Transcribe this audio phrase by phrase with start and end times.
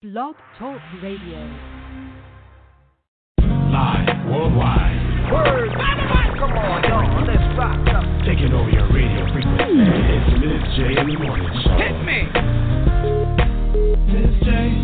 [0.00, 1.42] Blog Talk Radio.
[3.42, 4.94] Live worldwide.
[5.32, 5.70] Word.
[6.38, 7.26] Come on, y'all.
[7.26, 7.82] Let's rock.
[8.24, 9.74] Taking over your radio frequency.
[9.74, 11.74] It's Miss J in the morning show.
[11.82, 12.30] Hit me.
[14.14, 14.77] Miss J.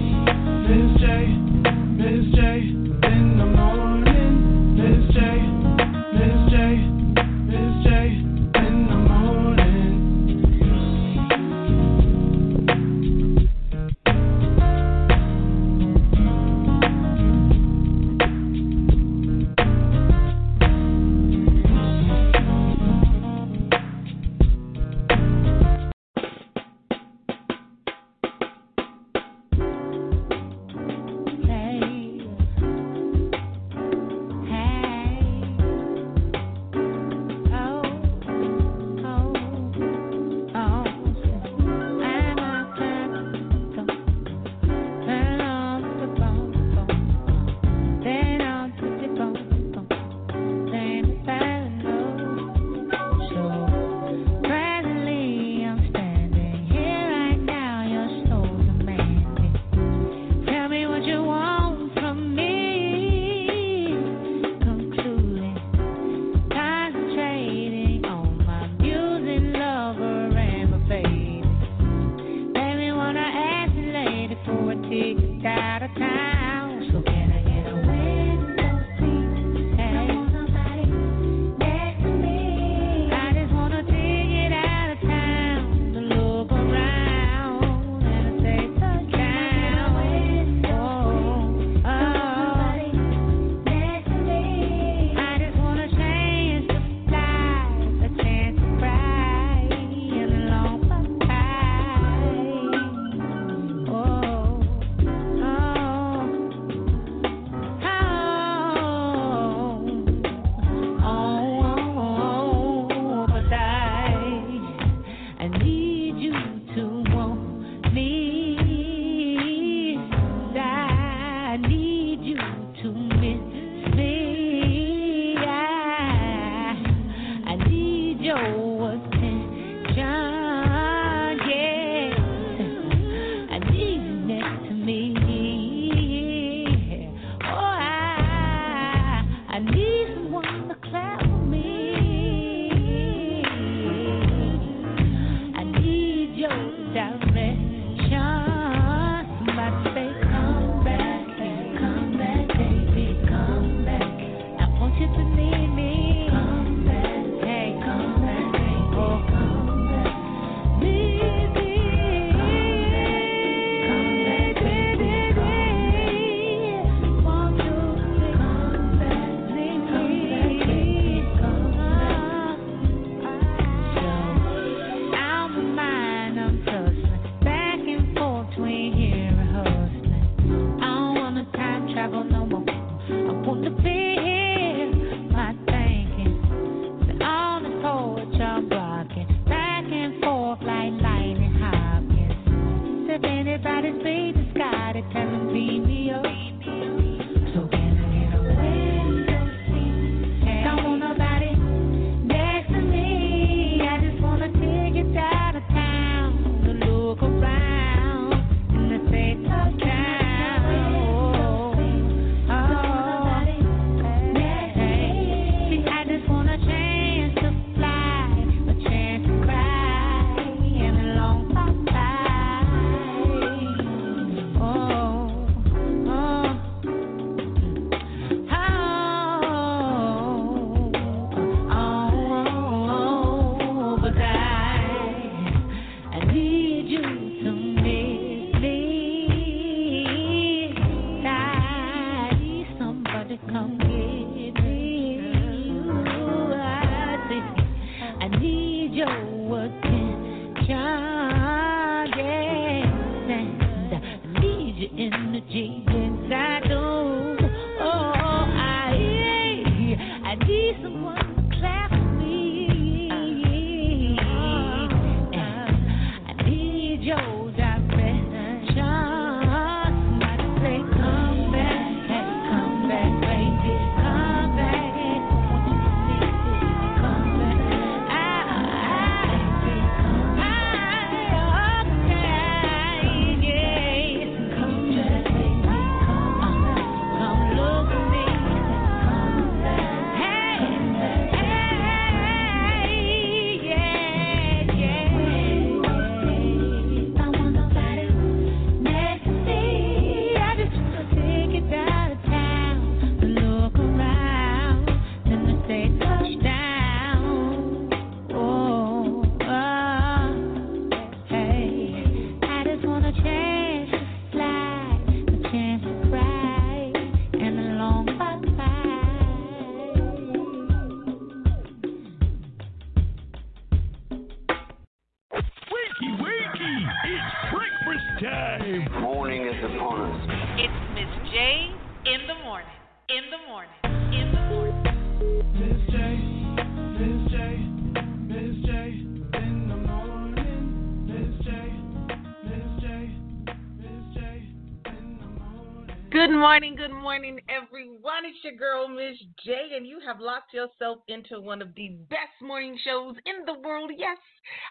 [346.35, 348.27] Good morning, good morning, everyone.
[348.27, 349.17] It's your girl, Miss
[349.47, 353.61] J, and you have locked yourself into one of the best morning shows in the
[353.61, 353.93] world.
[353.97, 354.19] Yes,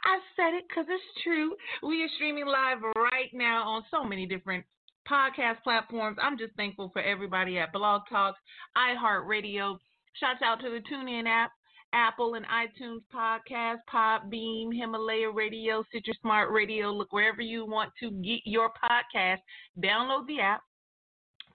[0.04, 1.56] I said it because it's true.
[1.82, 4.66] We are streaming live right now on so many different
[5.10, 6.18] podcast platforms.
[6.22, 8.36] I'm just thankful for everybody at Blog Talk,
[8.78, 9.78] iHeartRadio.
[10.20, 11.52] Shouts out to the TuneIn app.
[11.94, 16.92] Apple and iTunes podcast, Podbean, Himalaya Radio, Stitcher Smart Radio.
[16.92, 19.38] Look wherever you want to get your podcast.
[19.80, 20.62] Download the app.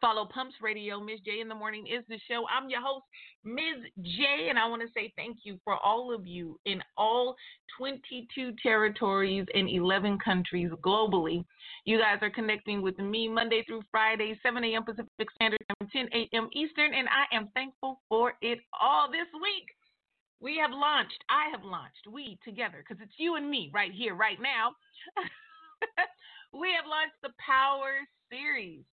[0.00, 1.00] Follow Pumps Radio.
[1.00, 1.20] Ms.
[1.24, 2.44] J in the morning is the show.
[2.48, 3.04] I'm your host,
[3.44, 3.90] Ms.
[4.02, 7.34] J, and I want to say thank you for all of you in all
[7.78, 11.44] 22 territories and 11 countries globally.
[11.84, 14.84] You guys are connecting with me Monday through Friday, 7 a.m.
[14.84, 16.48] Pacific Standard Time, 10 a.m.
[16.52, 19.66] Eastern, and I am thankful for it all this week.
[20.40, 24.14] We have launched, I have launched, we together, because it's you and me right here,
[24.14, 24.70] right now.
[26.52, 28.84] we have launched the Power Series.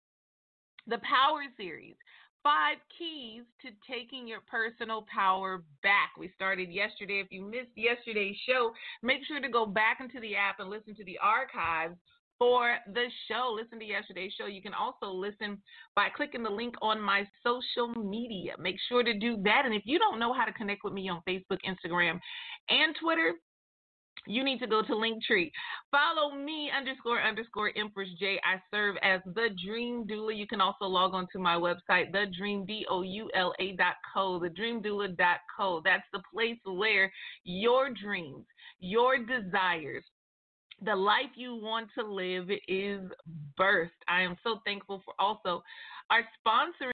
[0.87, 1.95] The Power Series.
[2.43, 6.11] Five keys to taking your personal power back.
[6.19, 7.21] We started yesterday.
[7.21, 8.71] If you missed yesterday's show,
[9.03, 11.97] make sure to go back into the app and listen to the archives
[12.39, 13.57] for the show.
[13.59, 14.47] Listen to yesterday's show.
[14.47, 15.57] You can also listen
[15.97, 18.55] by clicking the link on my social media.
[18.59, 19.63] Make sure to do that.
[19.65, 22.21] And if you don't know how to connect with me on Facebook, Instagram,
[22.69, 23.33] and Twitter,
[24.27, 25.51] you need to go to Linktree.
[25.91, 28.41] Follow me underscore underscore Empress J.
[28.45, 30.37] I serve as the Dream Doula.
[30.37, 33.73] You can also log on to my website, the Dream D O U L A
[33.77, 35.83] dot co, the Dream Doula dot co.
[35.85, 37.13] That's the place where
[37.45, 38.47] your dreams,
[38.81, 40.05] your desires,
[40.83, 43.01] the life you want to live is
[43.59, 43.91] birthed.
[44.09, 45.63] I am so thankful for also
[46.11, 46.94] our sponsoring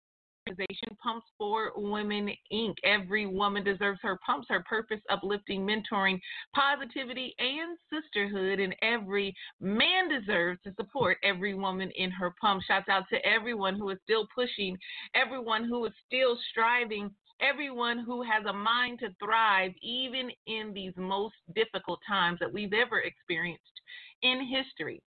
[0.50, 2.74] organization, Pumps for Women Inc.
[2.84, 6.20] Every woman deserves her pumps, her purpose, uplifting, mentoring,
[6.54, 8.60] positivity, and sisterhood.
[8.60, 12.62] And every man deserves to support every woman in her pump.
[12.66, 14.76] Shouts out to everyone who is still pushing,
[15.14, 17.10] everyone who is still striving
[17.42, 22.74] everyone who has a mind to thrive, even in these most difficult times that we've
[22.74, 23.80] ever experienced
[24.20, 25.02] in history,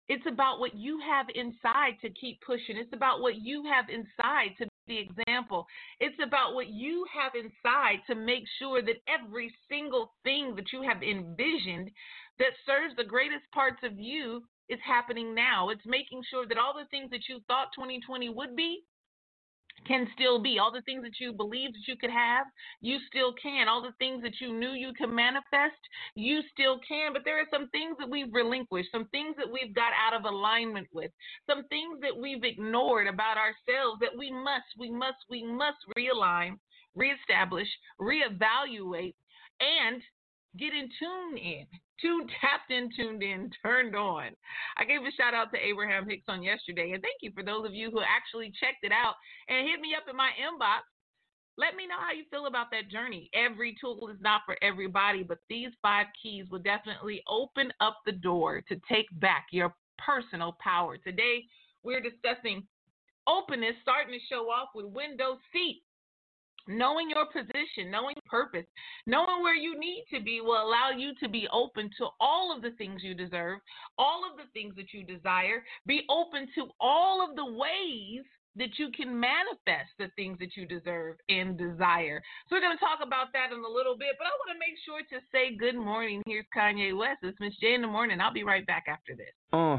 [0.08, 2.76] It's about what you have inside to keep pushing.
[2.76, 5.66] It's about what you have inside to be the example.
[6.00, 10.82] It's about what you have inside to make sure that every single thing that you
[10.82, 11.90] have envisioned
[12.40, 15.68] that serves the greatest parts of you is happening now.
[15.68, 18.82] It's making sure that all the things that you thought 2020 would be
[19.86, 20.58] can still be.
[20.58, 22.46] All the things that you believed that you could have,
[22.80, 23.68] you still can.
[23.68, 25.80] All the things that you knew you could manifest,
[26.14, 27.12] you still can.
[27.12, 30.24] But there are some things that we've relinquished, some things that we've got out of
[30.24, 31.10] alignment with,
[31.48, 36.58] some things that we've ignored about ourselves that we must, we must, we must realign,
[36.94, 37.68] reestablish,
[38.00, 39.14] reevaluate,
[39.60, 40.02] and
[40.58, 41.66] get in tune in
[42.00, 44.30] tuned, tapped in, tuned in, turned on.
[44.76, 47.66] I gave a shout out to Abraham Hicks on yesterday, and thank you for those
[47.66, 49.14] of you who actually checked it out
[49.48, 50.82] and hit me up in my inbox.
[51.58, 53.28] Let me know how you feel about that journey.
[53.34, 58.12] Every tool is not for everybody, but these five keys will definitely open up the
[58.12, 60.96] door to take back your personal power.
[60.96, 61.44] Today,
[61.82, 62.66] we're discussing
[63.26, 65.82] openness, starting to show off with window seat.
[66.66, 68.66] Knowing your position, knowing purpose,
[69.06, 72.62] knowing where you need to be will allow you to be open to all of
[72.62, 73.58] the things you deserve,
[73.98, 78.24] all of the things that you desire, be open to all of the ways
[78.56, 82.20] that you can manifest the things that you deserve and desire.
[82.48, 84.58] So we're going to talk about that in a little bit, but I want to
[84.58, 86.22] make sure to say good morning.
[86.26, 87.18] Here's Kanye West.
[87.22, 88.20] It's Miss J in the morning.
[88.20, 89.32] I'll be right back after this.
[89.52, 89.78] Uh.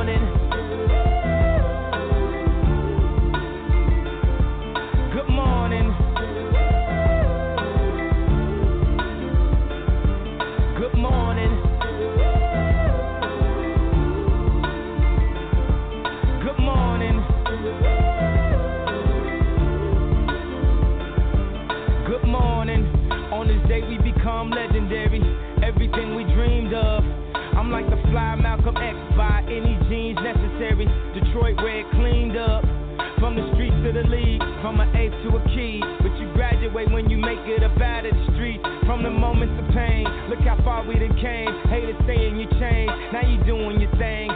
[34.61, 35.81] From an eighth to a key.
[36.01, 38.61] But you graduate when you make it up out of the street.
[38.85, 41.51] From the moments of pain, look how far we done came.
[41.69, 44.30] Haters saying you changed, now you doing your thing.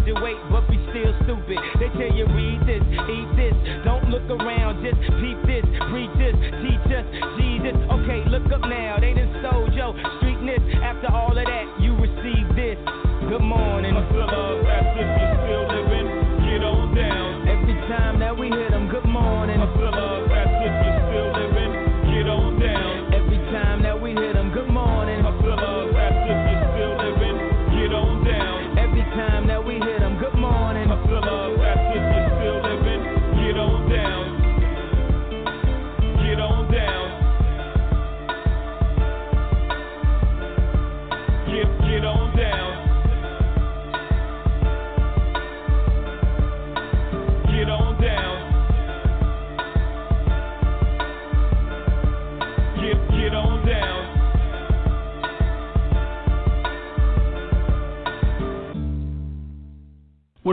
[0.00, 1.58] Graduate but be still stupid.
[1.78, 3.54] They tell you read this, eat this.
[3.84, 7.76] Don't look around, just peep this, preach this, teach us Jesus.
[7.76, 8.98] Okay, look up now.
[9.00, 9.09] They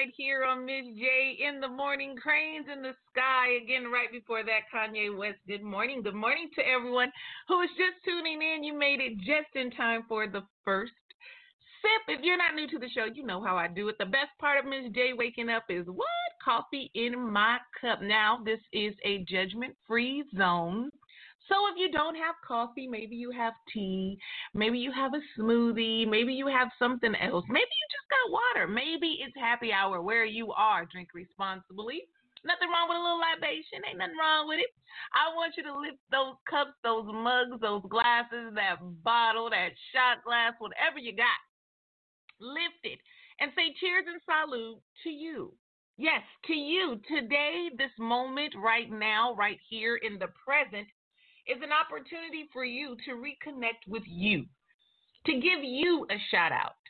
[0.00, 3.60] Right here on Miss J in the morning, cranes in the sky.
[3.62, 5.36] Again, right before that, Kanye West.
[5.46, 6.00] Good morning.
[6.02, 7.12] Good morning to everyone
[7.48, 8.64] who is just tuning in.
[8.64, 10.92] You made it just in time for the first
[11.82, 12.16] sip.
[12.16, 13.96] If you're not new to the show, you know how I do it.
[13.98, 16.08] The best part of Miss J waking up is what?
[16.42, 18.00] Coffee in my cup.
[18.00, 20.90] Now, this is a judgment free zone.
[21.50, 24.16] So if you don't have coffee, maybe you have tea,
[24.54, 28.68] maybe you have a smoothie, maybe you have something else, maybe you just got water,
[28.70, 30.86] maybe it's happy hour where you are.
[30.86, 32.06] Drink responsibly.
[32.44, 33.84] Nothing wrong with a little libation.
[33.84, 34.70] Ain't nothing wrong with it.
[35.12, 40.24] I want you to lift those cups, those mugs, those glasses, that bottle, that shot
[40.24, 41.40] glass, whatever you got.
[42.40, 42.98] Lift it
[43.40, 45.52] and say cheers and salute to you.
[45.98, 46.96] Yes, to you.
[47.12, 50.88] Today, this moment, right now, right here in the present,
[51.46, 54.44] is an opportunity for you to reconnect with you,
[55.26, 56.80] to give you a shout out,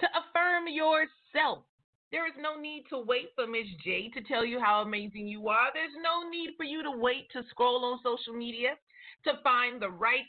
[0.00, 1.64] to affirm yourself.
[2.12, 5.48] There is no need to wait for Miss J to tell you how amazing you
[5.48, 5.68] are.
[5.74, 8.78] There's no need for you to wait to scroll on social media
[9.24, 10.26] to find the right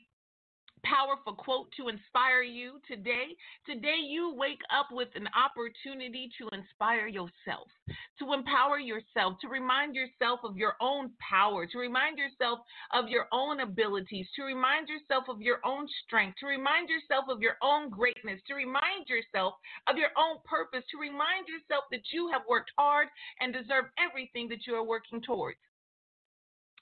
[0.84, 3.36] powerful quote to inspire you today.
[3.66, 7.68] Today, you wake up with an opportunity to inspire yourself,
[8.20, 12.60] to empower yourself, to remind yourself of your own power, to remind yourself
[12.94, 17.42] of your own abilities, to remind yourself of your own strength, to remind yourself of
[17.42, 19.54] your own greatness, to remind yourself
[19.88, 23.08] of your own purpose, to remind yourself that you have worked hard
[23.42, 25.58] and deserve everything that you are working towards.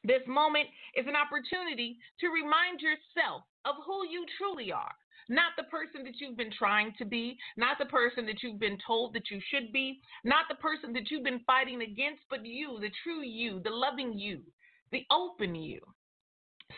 [0.06, 4.94] This moment is an opportunity to remind yourself of who you truly are.
[5.28, 8.78] Not the person that you've been trying to be, not the person that you've been
[8.86, 12.78] told that you should be, not the person that you've been fighting against, but you,
[12.80, 14.41] the true you, the loving you,
[14.91, 15.80] the open you.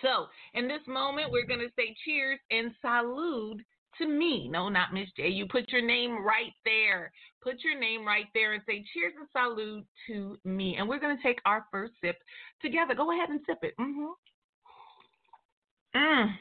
[0.02, 3.62] So, in this moment, we're going to say cheers and salute
[4.00, 4.48] to me.
[4.50, 5.28] No, not Miss J.
[5.28, 7.12] You put your name right there.
[7.42, 10.76] Put your name right there and say cheers and salute to me.
[10.78, 12.18] And we're going to take our first sip
[12.62, 12.96] together.
[12.96, 13.74] Go ahead and sip it.
[13.80, 14.06] Mm-hmm.
[15.98, 16.34] Mm.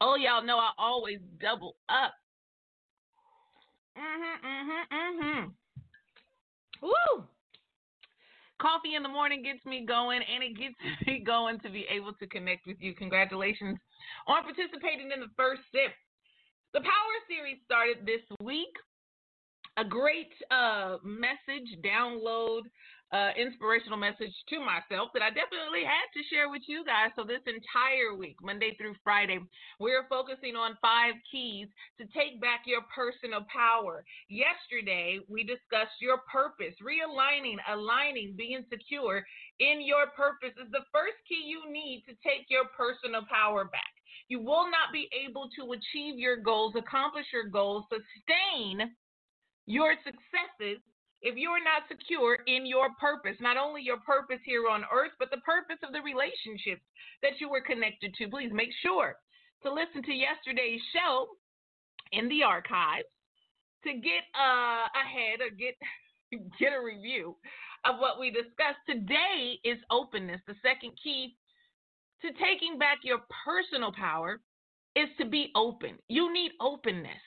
[0.00, 2.14] Oh, y'all know I always double up.
[3.96, 5.52] Mhm, mhm, mhm.
[6.82, 7.24] Woo!
[8.60, 10.76] Coffee in the morning gets me going, and it gets
[11.06, 12.94] me going to be able to connect with you.
[12.94, 13.78] Congratulations
[14.26, 15.92] on participating in the first sip.
[16.74, 18.72] The Power Series started this week.
[19.78, 22.66] A great uh, message download
[23.12, 27.08] uh, inspirational message to myself that I definitely had to share with you guys.
[27.16, 29.40] So, this entire week, Monday through Friday,
[29.80, 34.04] we're focusing on five keys to take back your personal power.
[34.28, 39.24] Yesterday, we discussed your purpose, realigning, aligning, being secure
[39.60, 43.92] in your purpose is the first key you need to take your personal power back.
[44.28, 48.94] You will not be able to achieve your goals, accomplish your goals, sustain
[49.66, 50.80] your successes
[51.20, 55.10] if you are not secure in your purpose, not only your purpose here on earth,
[55.18, 56.82] but the purpose of the relationships
[57.22, 59.18] that you were connected to, please make sure
[59.64, 61.26] to listen to yesterday's show
[62.12, 63.10] in the archives
[63.82, 65.74] to get uh, ahead or get
[66.60, 67.34] get a review
[67.84, 68.82] of what we discussed.
[68.88, 70.40] Today is openness.
[70.46, 71.36] The second key
[72.22, 74.40] to taking back your personal power
[74.96, 75.98] is to be open.
[76.08, 77.22] You need openness.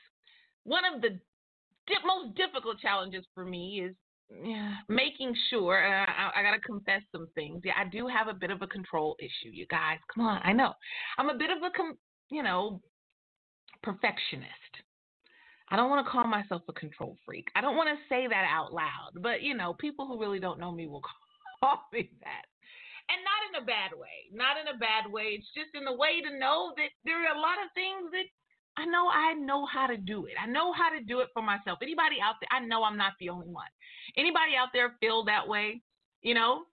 [0.64, 1.10] One of the
[1.88, 3.96] di- most difficult challenges for me is
[4.44, 5.86] yeah, making sure.
[5.86, 7.62] Uh, I, I got to confess some things.
[7.66, 9.52] Yeah, I do have a bit of a control issue.
[9.52, 10.42] You guys, come on.
[10.44, 10.74] I know.
[11.18, 11.98] I'm a bit of a, com-
[12.30, 12.82] you know,
[13.84, 14.50] perfectionist.
[15.72, 17.48] I don't want to call myself a control freak.
[17.56, 20.60] I don't want to say that out loud, but you know, people who really don't
[20.60, 21.02] know me will
[21.64, 22.46] call me that.
[23.08, 24.28] And not in a bad way.
[24.32, 25.40] Not in a bad way.
[25.40, 28.28] It's just in the way to know that there are a lot of things that
[28.78, 30.34] I know I know how to do it.
[30.42, 31.80] I know how to do it for myself.
[31.82, 33.68] Anybody out there, I know I'm not the only one.
[34.16, 35.82] Anybody out there feel that way?
[36.22, 36.64] You know,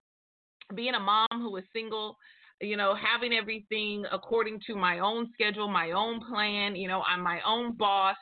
[0.75, 2.17] being a mom who is single,
[2.61, 7.23] you know, having everything according to my own schedule, my own plan, you know, I'm
[7.23, 8.17] my own boss.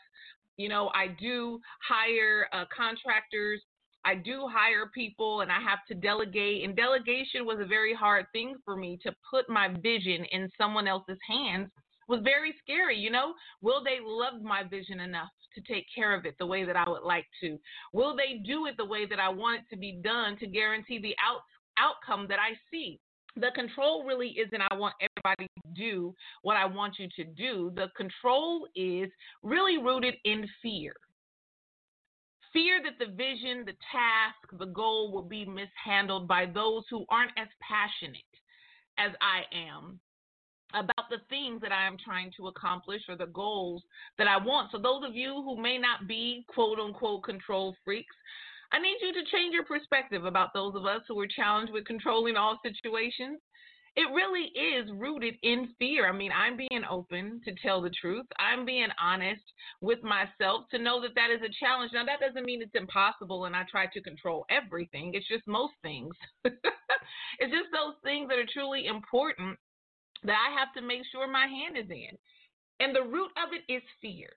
[0.57, 3.63] You know, I do hire uh, contractors.
[4.05, 6.65] I do hire people and I have to delegate.
[6.65, 10.87] And delegation was a very hard thing for me to put my vision in someone
[10.87, 11.69] else's hands
[12.09, 12.97] was very scary.
[12.97, 16.65] You know, will they love my vision enough to take care of it the way
[16.65, 17.59] that I would like to?
[17.93, 21.01] Will they do it the way that I want it to be done to guarantee
[21.01, 21.41] the out,
[21.79, 23.01] outcome that I see?
[23.37, 24.95] The control really isn't I want
[25.27, 27.73] everybody do what I want you to do.
[27.75, 29.11] The control is
[29.43, 30.95] really rooted in fear.
[32.53, 37.33] Fear that the vision, the task, the goal will be mishandled by those who aren't
[37.37, 38.23] as passionate
[38.99, 40.01] as I am
[40.75, 43.83] about the things that I am trying to accomplish or the goals
[44.19, 44.73] that I want.
[44.73, 48.15] So, those of you who may not be quote unquote control freaks,
[48.73, 51.85] I need you to change your perspective about those of us who are challenged with
[51.85, 53.39] controlling all situations.
[53.97, 56.07] It really is rooted in fear.
[56.07, 58.27] I mean, I'm being open to tell the truth.
[58.39, 59.43] I'm being honest
[59.81, 61.93] with myself to know that that is a challenge.
[61.95, 65.13] Now, that doesn't mean it's impossible and I try to control everything.
[65.15, 66.15] It's just most things.
[66.45, 69.59] it's just those things that are truly important
[70.25, 72.19] that I have to make sure my hand is in.
[72.81, 74.29] And the root of it is fear.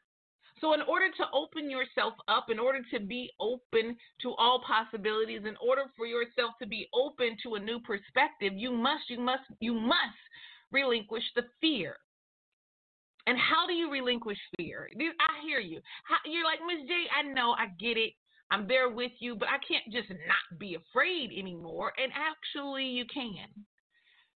[0.62, 5.42] So, in order to open yourself up, in order to be open to all possibilities,
[5.46, 9.44] in order for yourself to be open to a new perspective, you must, you must,
[9.60, 10.20] you must
[10.72, 11.96] relinquish the fear.
[13.28, 14.90] And how do you relinquish fear?
[14.98, 15.82] I hear you.
[16.26, 18.14] You're like, Miss J, I know, I get it.
[18.52, 21.94] I'm there with you, but I can't just not be afraid anymore.
[22.02, 23.48] And actually, you can.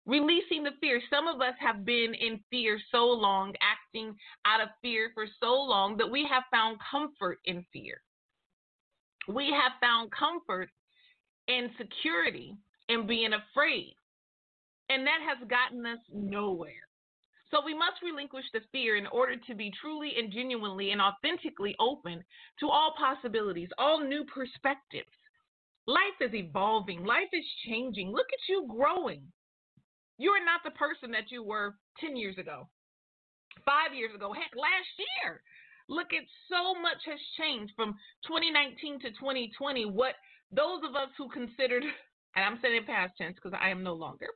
[0.06, 1.00] Releasing the fear.
[1.10, 4.14] Some of us have been in fear so long, acting
[4.46, 8.00] out of fear for so long, that we have found comfort in fear.
[9.28, 10.70] We have found comfort
[11.46, 12.56] in security
[12.88, 13.94] and being afraid.
[14.88, 16.88] And that has gotten us nowhere.
[17.50, 21.74] So we must relinquish the fear in order to be truly and genuinely and authentically
[21.80, 22.24] open
[22.60, 25.10] to all possibilities, all new perspectives.
[25.86, 28.12] Life is evolving, life is changing.
[28.12, 29.22] Look at you growing.
[30.20, 32.68] You are not the person that you were 10 years ago,
[33.64, 34.92] five years ago, heck, last
[35.24, 35.40] year.
[35.88, 37.96] Look at so much has changed from
[38.28, 39.86] 2019 to 2020.
[39.86, 40.20] What
[40.52, 41.84] those of us who considered,
[42.36, 44.28] and I'm saying past tense because I am no longer,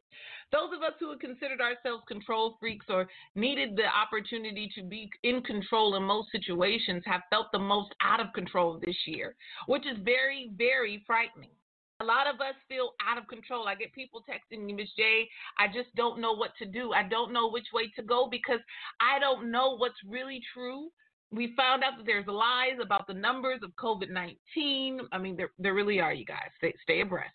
[0.52, 5.42] those of us who considered ourselves control freaks or needed the opportunity to be in
[5.42, 9.98] control in most situations have felt the most out of control this year, which is
[10.02, 11.52] very, very frightening.
[12.00, 13.68] A lot of us feel out of control.
[13.68, 15.28] I get people texting me, Miss J,
[15.58, 16.92] I just don't know what to do.
[16.92, 18.60] I don't know which way to go because
[19.00, 20.88] I don't know what's really true.
[21.30, 25.00] We found out that there's lies about the numbers of COVID 19.
[25.12, 26.50] I mean, there, there really are, you guys.
[26.58, 27.34] Stay, stay abreast.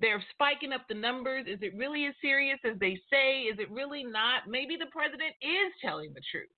[0.00, 1.46] They're spiking up the numbers.
[1.48, 3.42] Is it really as serious as they say?
[3.42, 4.42] Is it really not?
[4.46, 6.50] Maybe the president is telling the truth.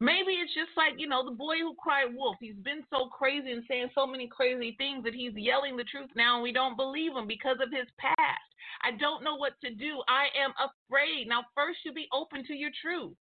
[0.00, 2.36] Maybe it's just like, you know, the boy who cried wolf.
[2.38, 6.10] He's been so crazy and saying so many crazy things that he's yelling the truth
[6.14, 8.48] now and we don't believe him because of his past.
[8.84, 10.02] I don't know what to do.
[10.08, 11.26] I am afraid.
[11.26, 13.16] Now, first, you be open to your truth.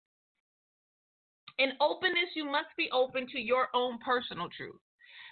[1.59, 4.81] In openness, you must be open to your own personal truth.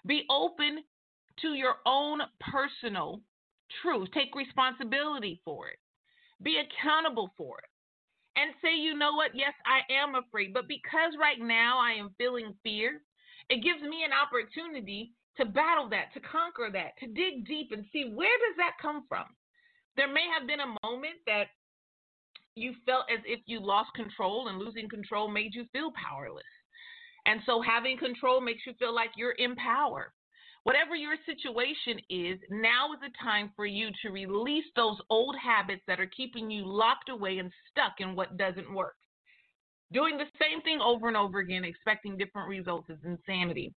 [0.05, 0.83] Be open
[1.41, 3.19] to your own personal
[3.81, 4.07] truth.
[4.13, 5.79] Take responsibility for it.
[6.41, 7.72] Be accountable for it.
[8.35, 9.31] And say, you know what?
[9.35, 10.53] Yes, I am afraid.
[10.53, 13.01] But because right now I am feeling fear,
[13.49, 17.85] it gives me an opportunity to battle that, to conquer that, to dig deep and
[17.91, 19.25] see where does that come from.
[19.97, 21.47] There may have been a moment that
[22.55, 26.43] you felt as if you lost control and losing control made you feel powerless.
[27.25, 30.13] And so having control makes you feel like you're in power.
[30.63, 35.81] Whatever your situation is, now is the time for you to release those old habits
[35.87, 38.95] that are keeping you locked away and stuck in what doesn't work.
[39.91, 43.73] Doing the same thing over and over again, expecting different results is insanity.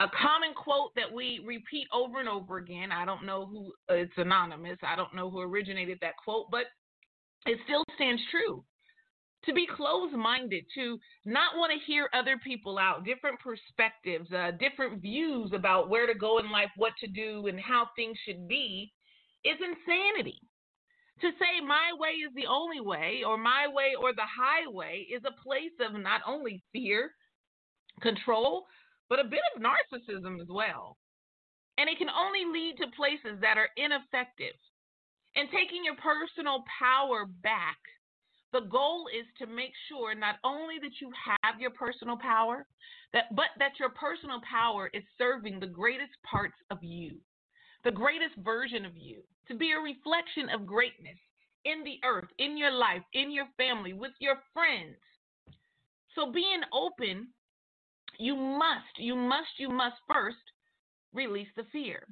[0.00, 4.12] A common quote that we repeat over and over again, I don't know who, it's
[4.16, 6.66] anonymous, I don't know who originated that quote, but
[7.46, 8.64] it still stands true
[9.46, 14.52] to be closed minded, to not want to hear other people out, different perspectives, uh,
[14.58, 18.48] different views about where to go in life, what to do, and how things should
[18.48, 18.92] be,
[19.44, 20.40] is insanity.
[21.20, 25.22] To say my way is the only way, or my way or the highway, is
[25.24, 27.12] a place of not only fear,
[28.00, 28.66] control,
[29.08, 30.96] but a bit of narcissism as well.
[31.78, 34.54] And it can only lead to places that are ineffective.
[35.36, 37.78] And taking your personal power back
[38.54, 41.10] the goal is to make sure not only that you
[41.42, 42.64] have your personal power,
[43.12, 47.16] that but that your personal power is serving the greatest parts of you,
[47.82, 51.18] the greatest version of you, to be a reflection of greatness
[51.64, 54.96] in the earth, in your life, in your family, with your friends.
[56.14, 57.26] So being open,
[58.20, 60.46] you must, you must, you must first
[61.12, 62.06] release the fear.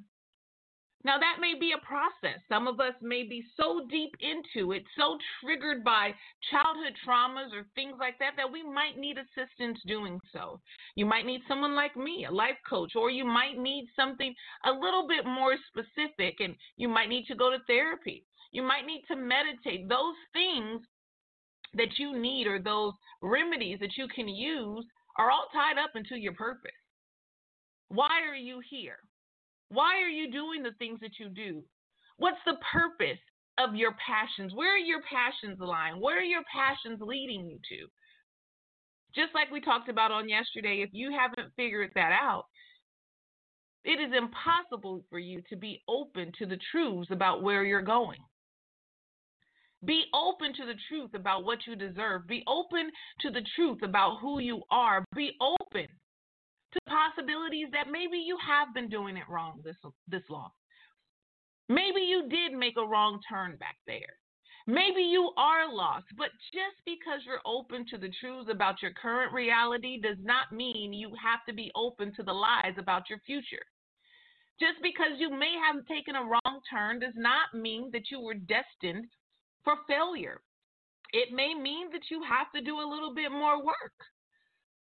[1.05, 2.39] Now, that may be a process.
[2.47, 6.11] Some of us may be so deep into it, so triggered by
[6.49, 10.61] childhood traumas or things like that, that we might need assistance doing so.
[10.95, 14.33] You might need someone like me, a life coach, or you might need something
[14.65, 18.25] a little bit more specific, and you might need to go to therapy.
[18.53, 19.89] You might need to meditate.
[19.89, 20.81] Those things
[21.73, 24.85] that you need or those remedies that you can use
[25.17, 26.71] are all tied up into your purpose.
[27.89, 28.99] Why are you here?
[29.73, 31.63] Why are you doing the things that you do?
[32.17, 33.19] What's the purpose
[33.57, 34.53] of your passions?
[34.53, 35.99] Where are your passions lying?
[35.99, 37.87] Where are your passions leading you to?
[39.15, 42.45] Just like we talked about on yesterday, if you haven't figured that out,
[43.83, 48.19] it is impossible for you to be open to the truths about where you're going.
[49.83, 52.27] Be open to the truth about what you deserve.
[52.27, 52.89] Be open
[53.21, 55.03] to the truth about who you are.
[55.15, 55.87] Be open
[56.73, 60.49] to possibilities that maybe you have been doing it wrong this this long.
[61.69, 64.17] Maybe you did make a wrong turn back there.
[64.65, 69.33] Maybe you are lost, but just because you're open to the truths about your current
[69.33, 73.65] reality does not mean you have to be open to the lies about your future.
[74.59, 78.35] Just because you may have taken a wrong turn does not mean that you were
[78.35, 79.05] destined
[79.65, 80.39] for failure.
[81.11, 83.97] It may mean that you have to do a little bit more work.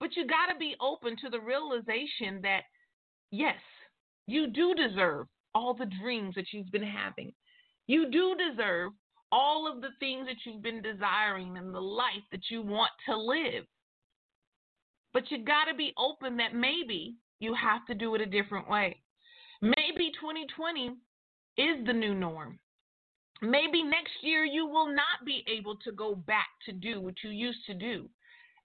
[0.02, 2.64] But you got to be open to the realization that,
[3.30, 3.60] yes,
[4.26, 7.32] you do deserve all the dreams that you've been having.
[7.86, 8.94] You do deserve
[9.32, 13.16] all of the things that you've been desiring and the life that you want to
[13.16, 13.64] live.
[15.14, 18.68] But you got to be open that maybe you have to do it a different
[18.68, 18.98] way.
[19.62, 20.96] Maybe 2020
[21.58, 22.58] is the new norm.
[23.44, 27.30] Maybe next year you will not be able to go back to do what you
[27.30, 28.10] used to do.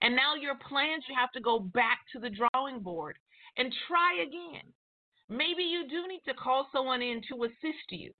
[0.01, 3.17] And now your plans, you have to go back to the drawing board
[3.57, 4.65] and try again.
[5.29, 8.11] Maybe you do need to call someone in to assist you.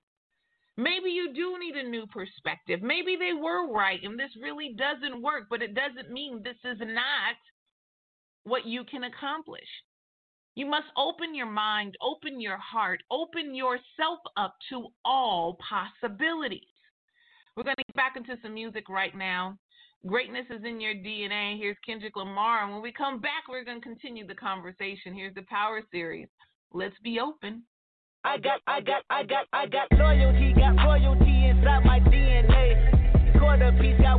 [0.75, 2.81] Maybe you do need a new perspective.
[2.81, 6.77] Maybe they were right and this really doesn't work, but it doesn't mean this is
[6.79, 7.37] not
[8.43, 9.67] what you can accomplish.
[10.55, 16.61] You must open your mind, open your heart, open yourself up to all possibilities.
[17.55, 19.57] We're going to get back into some music right now.
[20.07, 21.57] Greatness is in your DNA.
[21.57, 22.63] Here's Kendrick Lamar.
[22.63, 25.13] And when we come back, we're going to continue the conversation.
[25.13, 26.29] Here's the Power Series.
[26.71, 27.63] Let's be open.
[28.23, 33.37] I got, I got, I got, I got loyalty, got royalty inside my DNA.
[33.37, 34.16] Quarter piece, got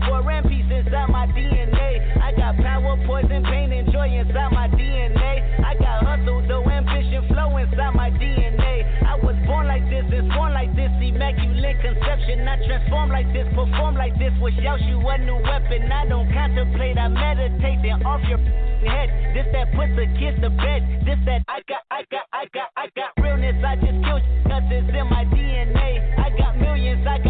[12.29, 12.49] conception.
[12.49, 15.91] I transform like this, perform like this, was you a new weapon.
[15.91, 19.09] I don't contemplate, I meditate, then off your head.
[19.35, 21.03] This that puts a kiss to bed.
[21.05, 23.57] This that I got, I got, I got, I got realness.
[23.65, 24.23] I just killed
[24.69, 26.19] it's in my DNA.
[26.19, 27.28] I got millions, I got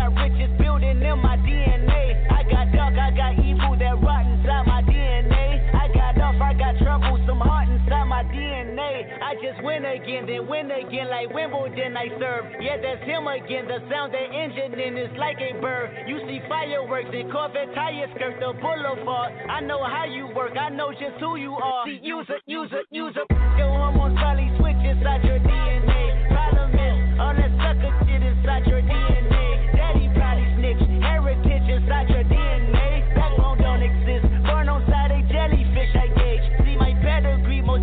[9.69, 12.45] win again, then win again like Wimbledon I serve.
[12.57, 13.69] Yeah, that's him again.
[13.69, 16.09] The sound that engine in is like a bird.
[16.09, 19.31] You see fireworks and Corvette tires skirt the boulevard.
[19.45, 21.85] I know how you work, I know just who you are.
[21.85, 23.29] See, use it, use it, use it.
[23.61, 26.33] Your hormones probably switch inside your DNA.
[26.33, 29.77] Problem is, all that sucker shit inside your DNA.
[29.77, 32.18] Daddy probably snitch, heritage inside your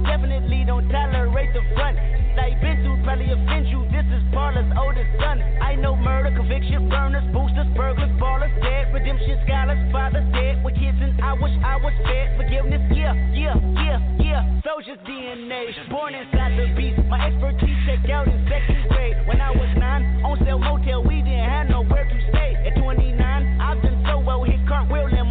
[0.05, 1.97] definitely don't tolerate the front.
[2.35, 3.87] I been through probably offend you.
[3.89, 5.41] This is Parlor's oldest son.
[5.61, 10.63] I know murder, conviction, burners, boosters, burglars, ballers, dead, redemption, scholars, fathers dead.
[10.63, 12.37] With kids and I wish I was fed.
[12.37, 14.61] Forgiveness, yeah, yeah, yeah, yeah.
[14.61, 17.01] Soldier's DNA, born inside the beast.
[17.09, 19.17] My expertise checked out in second grade.
[19.25, 22.53] When I was nine, on sale motel, we didn't have nowhere to stay.
[22.61, 23.17] At 29,
[23.59, 25.24] I've been so well, hit cartwheel in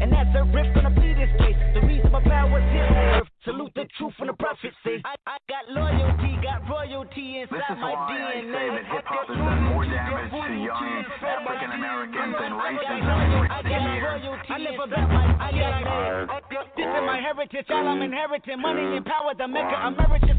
[0.00, 1.56] And that's a riff gonna be this case.
[1.74, 3.22] The reason my power's here.
[3.44, 5.00] Salute the truth from the prophecy.
[5.04, 8.52] I, I got loyalty, got royalty inside This is my why I DNA.
[8.52, 13.52] say that hip hop has done more damage to young African Americans than racism and
[13.52, 14.48] I got royalty.
[14.50, 15.29] I live about my
[17.40, 18.60] heritage, all I'm inheriting.
[18.60, 20.36] Money and power, the maker emeritus.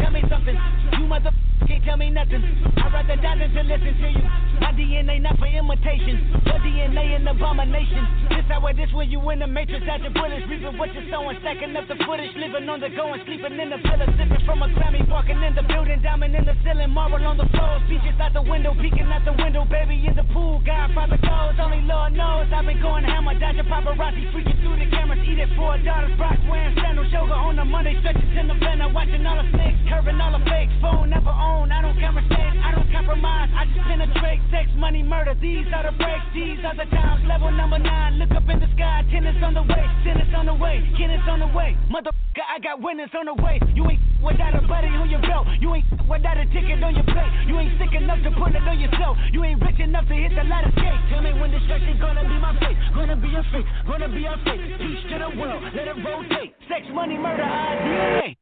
[0.00, 0.56] Tell me something,
[0.96, 1.30] you mother
[1.68, 2.40] can't tell me nothing.
[2.80, 4.24] I'd rather die than to listen to you.
[4.56, 8.32] My DNA not for imitation, your DNA an abomination.
[8.32, 11.04] This how it is when you in the matrix, at your bullets, reaping what you're
[11.12, 14.42] sowing, stacking up the footage, living on the go and sleeping in the villa, sipping
[14.48, 17.76] from a Grammy, walking in the building, diamond in the ceiling, marble on the floor,
[17.84, 21.84] beaches out the window, peeking out the window, baby in the pool, Godfather goes, only
[21.84, 22.48] Lord knows.
[22.48, 26.16] I've been going hammer, dodging paparazzi, freaking through the cameras, eat it for a daughter's
[26.38, 29.78] Brock, wearing sandals, yoga on the Monday, stretches in the blender, watching all the snakes,
[29.88, 33.86] curving all the fakes, phone never own, I don't conversate, I don't compromise, I just
[33.86, 38.18] penetrate, sex, money, murder, these are the breaks, these are the times, level number nine,
[38.18, 41.40] look up in the sky, tennis on the way, tennis on the way, tennis on
[41.40, 45.08] the way, motherfucker, I got winners on the way, you ain't without a buddy on
[45.10, 48.30] your belt, you ain't without a ticket on your plate, you ain't sick enough to
[48.34, 51.32] put it on yourself, you ain't rich enough to hit the ladder skate, tell me
[51.38, 55.02] when destruction gonna be my fate, gonna be a fate, gonna be a fate, peace
[55.10, 55.98] to the world, let it
[56.28, 58.34] rotate, sex, money, murder, IDA.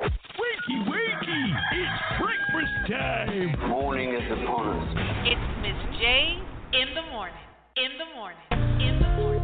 [0.00, 1.54] Wakey, wakey!
[1.72, 3.68] It's breakfast time!
[3.68, 4.88] Morning is upon us.
[5.24, 6.38] It's Miss J
[6.72, 7.36] in the morning.
[7.76, 8.80] In the morning.
[8.80, 9.39] In the morning.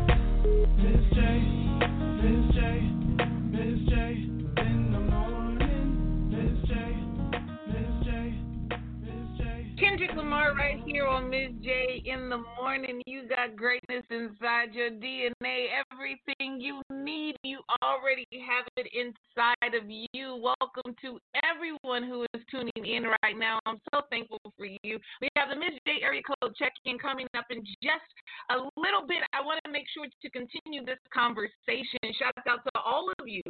[9.78, 13.02] Kendrick Lamar right here on Miss J in the morning.
[13.04, 15.68] You got greatness inside your DNA.
[15.92, 20.40] Everything you need, you already have it inside of you.
[20.40, 23.58] Welcome to everyone who is tuning in right now.
[23.66, 24.98] I'm so thankful for you.
[25.20, 28.12] We have the Miss J area code check-in coming up in just
[28.48, 29.18] a little bit.
[29.34, 32.00] I want to make sure to continue this conversation.
[32.18, 33.42] Shout out to all of you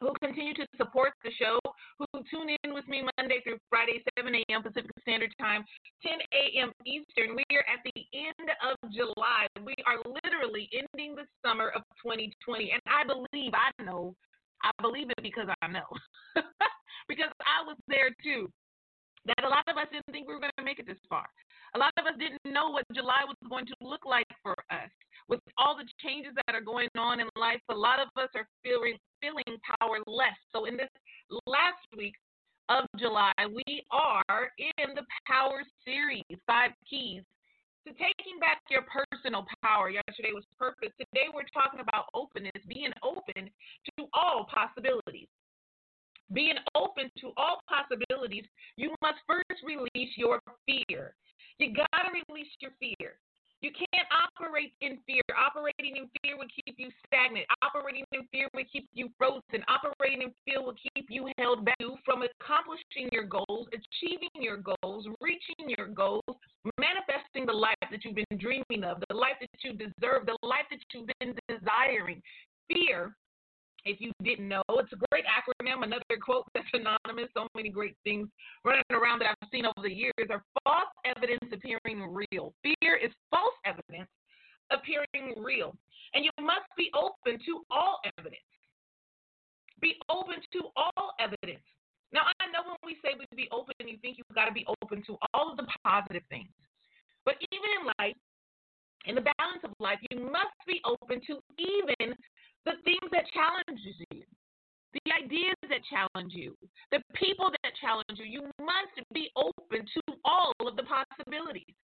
[0.00, 1.60] who continue to support the show,
[1.98, 4.62] who tune in with me Monday through Friday, 7 a.m.
[4.62, 5.64] Pacific Standard Time,
[6.02, 6.72] 10 a.m.
[6.88, 7.36] Eastern.
[7.36, 9.46] We are at the end of July.
[9.60, 12.72] We are literally ending the summer of 2020.
[12.72, 14.16] And I believe, I know,
[14.64, 15.88] I believe it because I know,
[17.08, 18.48] because I was there too,
[19.26, 21.28] that a lot of us didn't think we were going to make it this far.
[21.76, 24.90] A lot of us didn't know what July was going to look like for us.
[25.30, 28.48] With all the changes that are going on in life, a lot of us are
[28.64, 29.46] feeling feeling
[29.78, 30.34] powerless.
[30.52, 30.90] So in this
[31.46, 32.14] last week
[32.68, 37.22] of July, we are in the Power Series, five keys
[37.86, 39.88] to taking back your personal power.
[39.88, 40.90] Yesterday was purpose.
[40.98, 45.28] Today we're talking about openness, being open to all possibilities.
[46.32, 51.14] Being open to all possibilities, you must first release your fear.
[51.58, 53.14] You got to release your fear.
[53.60, 55.20] You can't operate in fear.
[55.36, 57.44] Operating in fear would keep you stagnant.
[57.60, 59.60] Operating in fear would keep you frozen.
[59.68, 65.06] Operating in fear would keep you held back from accomplishing your goals, achieving your goals,
[65.20, 66.24] reaching your goals,
[66.78, 70.64] manifesting the life that you've been dreaming of, the life that you deserve, the life
[70.70, 72.22] that you've been desiring.
[72.72, 73.14] Fear
[73.84, 74.62] if you didn't know.
[74.70, 77.30] It's a great acronym, another quote that's anonymous.
[77.34, 78.28] So many great things
[78.64, 82.52] running around that I've seen over the years are false evidence appearing real.
[82.62, 84.08] Fear is false evidence
[84.70, 85.74] appearing real.
[86.14, 88.46] And you must be open to all evidence.
[89.82, 91.66] Be open to all evidence.
[92.12, 94.66] Now, I know when we say we be open, you think you've got to be
[94.66, 96.50] open to all of the positive things.
[97.24, 98.18] But even in life,
[99.06, 102.14] in the balance of life, you must be open to even
[102.66, 104.22] the things that challenges you,
[104.92, 106.58] the ideas that challenge you,
[106.90, 108.26] the people that challenge you.
[108.26, 111.78] You must be open to all of the possibilities.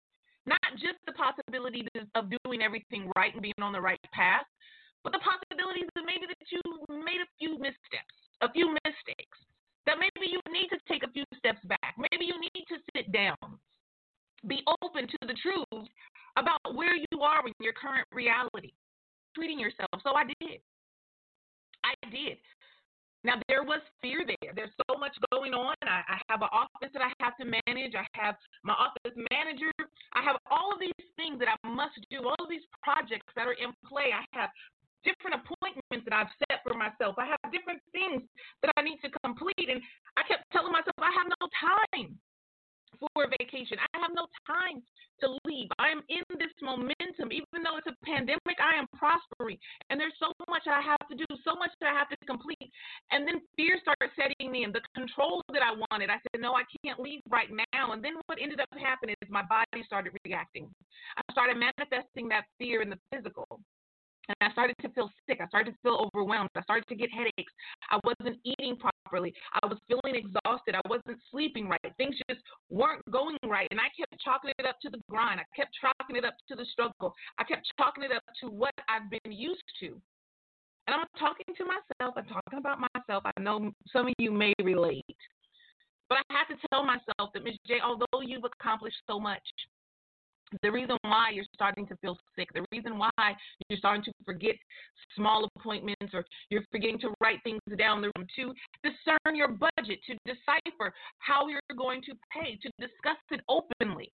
[0.46, 4.44] Not just the possibility of doing everything right and being on the right path,
[5.02, 9.38] but the possibilities that maybe that you made a few missteps, a few mistakes,
[9.86, 11.96] that maybe you need to take a few steps back.
[11.96, 13.36] Maybe you need to sit down,
[14.48, 15.88] be open to the truth
[16.36, 18.72] about where you are in your current reality,
[19.34, 19.92] treating yourself.
[20.02, 20.60] So I did.
[21.84, 22.38] I did.
[23.24, 24.52] Now there was fear there.
[24.54, 25.74] There's so much going on.
[25.82, 27.96] I, I have an office that I have to manage.
[27.96, 29.72] I have my office manager.
[30.12, 32.28] I have all of these things that I must do.
[32.28, 34.12] All of these projects that are in play.
[34.12, 34.52] I have
[35.08, 37.16] different appointments that I've set for myself.
[37.16, 38.24] I have different things
[38.60, 39.72] that I need to complete.
[39.72, 39.80] And
[40.20, 42.20] I kept telling myself I have no time
[42.98, 43.78] for vacation.
[43.78, 44.82] I have no time
[45.20, 45.68] to leave.
[45.78, 47.30] I am in this momentum.
[47.30, 49.58] Even though it's a pandemic, I am prospering.
[49.90, 52.70] And there's so much I have to do, so much that I have to complete.
[53.10, 54.72] And then fear started setting in.
[54.72, 57.92] The control that I wanted, I said, no, I can't leave right now.
[57.92, 60.68] And then what ended up happening is my body started reacting.
[61.16, 63.60] I started manifesting that fear in the physical.
[64.28, 65.40] And I started to feel sick.
[65.42, 66.50] I started to feel overwhelmed.
[66.56, 67.52] I started to get headaches.
[67.90, 69.34] I wasn't eating properly.
[69.62, 70.74] I was feeling exhausted.
[70.74, 71.92] I wasn't sleeping right.
[71.98, 73.68] Things just weren't going right.
[73.70, 75.40] And I kept chalking it up to the grind.
[75.40, 77.14] I kept chalking it up to the struggle.
[77.38, 80.00] I kept chalking it up to what I've been used to.
[80.86, 82.14] And I'm talking to myself.
[82.16, 83.24] I'm talking about myself.
[83.24, 85.04] I know some of you may relate.
[86.08, 87.56] But I have to tell myself that, Ms.
[87.66, 89.42] J, although you've accomplished so much,
[90.62, 93.10] the reason why you're starting to feel sick, the reason why
[93.68, 94.54] you're starting to forget
[95.16, 99.98] small appointments or you're forgetting to write things down the room, to discern your budget,
[100.06, 104.10] to decipher how you're going to pay, to discuss it openly.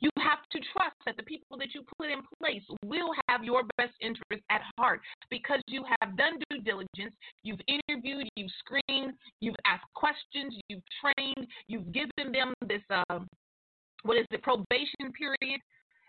[0.00, 3.62] You have to trust that the people that you put in place will have your
[3.76, 7.14] best interest at heart because you have done due diligence,
[7.44, 13.20] you've interviewed, you've screened, you've asked questions, you've trained, you've given them this uh,
[14.02, 15.60] what is the probation period.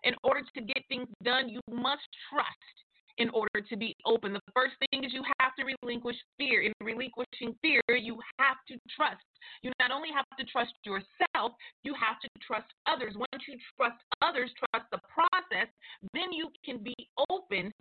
[0.04, 2.76] In order to get things done, you must trust
[3.18, 4.34] in order to be open.
[4.34, 6.62] The first thing is you have to relinquish fear.
[6.62, 9.24] In relinquishing fear, you have to trust.
[9.62, 13.14] You not only have to trust yourself, you have to trust others.
[13.16, 15.68] Once you trust others, trust the process,
[16.14, 16.96] then you can be
[17.30, 17.72] open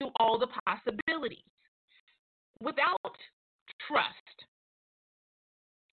[0.00, 1.38] to all the possibilities.
[2.60, 3.16] Without
[3.86, 4.36] trust,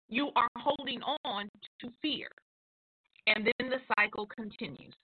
[0.08, 1.48] you are holding on
[1.80, 2.28] to fear.
[3.26, 4.94] And then the cycle continues.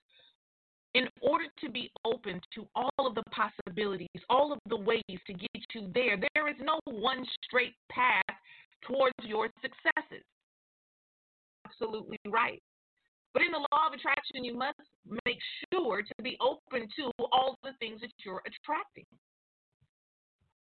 [0.97, 5.33] In order to be open to all of the possibilities, all of the ways to
[5.33, 8.23] get you there, there is no one straight path
[8.81, 10.25] towards your successes.
[11.67, 12.59] Absolutely right.
[13.31, 14.79] But in the law of attraction, you must
[15.23, 15.37] make
[15.71, 19.05] sure to be open to all the things that you're attracting.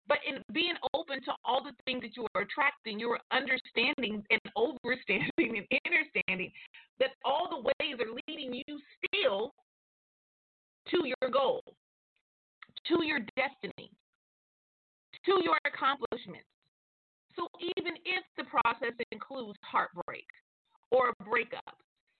[0.07, 4.41] But in being open to all the things that you are attracting, you're understanding and
[4.53, 6.53] overstanding and understanding
[7.01, 9.55] that all the ways are leading you still
[10.91, 11.62] to your goal,
[12.87, 13.91] to your destiny,
[15.24, 15.59] to your
[17.37, 20.27] So even if the process includes heartbreak
[20.91, 21.77] or a breakup,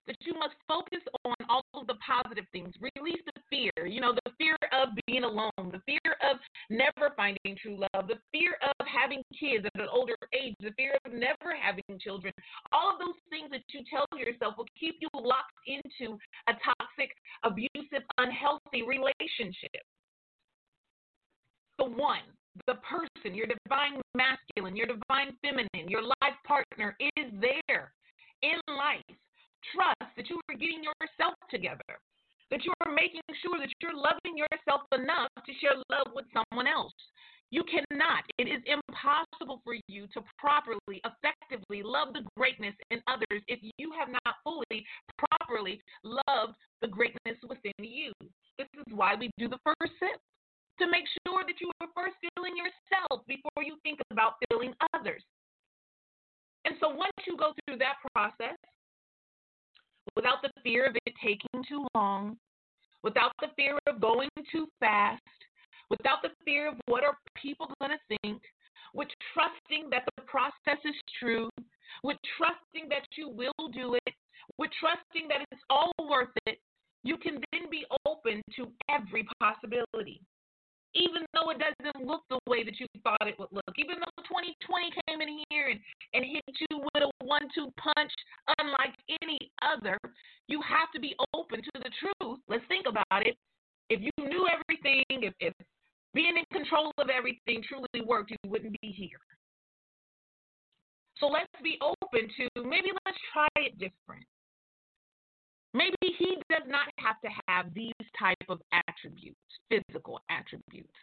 [0.07, 2.73] that you must focus on all of the positive things.
[2.81, 6.39] Release the fear, you know, the fear of being alone, the fear of
[6.71, 10.97] never finding true love, the fear of having kids at an older age, the fear
[11.05, 12.33] of never having children.
[12.73, 17.11] All of those things that you tell yourself will keep you locked into a toxic,
[17.43, 19.83] abusive, unhealthy relationship.
[21.81, 22.25] So, one,
[22.67, 27.93] the person, your divine masculine, your divine feminine, your life partner is there
[28.43, 29.17] in life
[29.75, 31.99] trust that you are getting yourself together,
[32.51, 36.67] that you are making sure that you're loving yourself enough to share love with someone
[36.67, 36.95] else.
[37.51, 43.43] You cannot, it is impossible for you to properly, effectively love the greatness in others
[43.47, 44.85] if you have not fully,
[45.19, 48.13] properly loved the greatness within you.
[48.59, 50.19] This is why we do the first sip
[50.79, 55.23] to make sure that you are first feeling yourself before you think about feeling others.
[56.65, 58.59] And so once you go through that process,
[60.17, 62.37] without the fear of it taking too long,
[63.03, 65.23] without the fear of going too fast,
[65.91, 68.43] without the fear of what are people going to think,
[68.95, 71.49] with trusting that the process is true,
[72.03, 74.15] with trusting that you will do it,
[74.59, 76.59] with trusting that it's all worth it,
[77.05, 80.21] you can then be open to every possibility
[80.97, 84.17] even though it doesn't look the way that you thought it would look, even though
[84.25, 84.57] 2020
[85.07, 85.81] came in here and,
[86.15, 88.13] and hit you with a one two punch
[88.59, 89.99] unlike any other,
[90.49, 92.41] you have to be open to the truth.
[92.49, 93.37] Let's think about it.
[93.91, 95.53] If you knew everything, if, if
[96.15, 99.21] being in control of everything truly worked, you wouldn't be here.
[101.21, 104.25] So let's be open to maybe let's try it different.
[105.77, 109.37] Maybe he does not have to have these type of attributes,
[109.69, 110.97] physical attributes.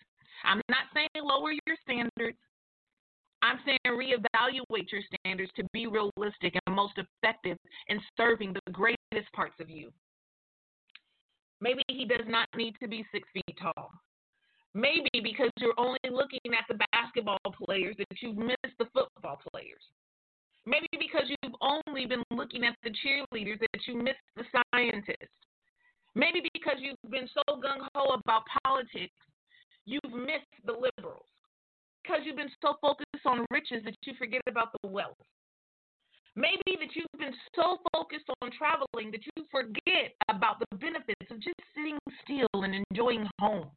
[0.43, 2.39] I'm not saying lower your standards.
[3.43, 7.57] I'm saying reevaluate your standards to be realistic and most effective
[7.87, 9.91] in serving the greatest parts of you.
[11.61, 13.91] Maybe he does not need to be six feet tall.
[14.73, 19.83] Maybe because you're only looking at the basketball players that you've missed the football players.
[20.65, 25.35] Maybe because you've only been looking at the cheerleaders that you missed the scientists.
[26.15, 29.15] Maybe because you've been so gung ho about politics,
[29.85, 31.27] you've missed the liberals.
[32.01, 35.19] Because you've been so focused on riches that you forget about the wealth.
[36.35, 41.39] Maybe that you've been so focused on traveling that you forget about the benefits of
[41.39, 43.69] just sitting still and enjoying home.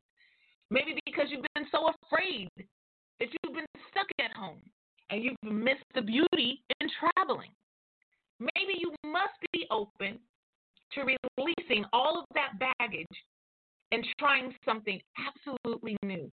[0.70, 4.62] Maybe because you've been so afraid that you've been stuck at home
[5.10, 7.50] and you've missed the beauty in traveling.
[8.40, 10.18] Maybe you must be open
[10.92, 13.06] to releasing all of that baggage
[13.92, 16.30] and trying something absolutely new.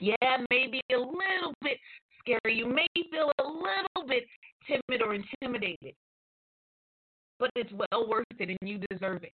[0.00, 1.78] Yeah, maybe a little bit
[2.18, 2.56] scary.
[2.56, 4.24] You may feel a little bit
[4.66, 5.94] timid or intimidated,
[7.38, 9.32] but it's well worth it and you deserve it.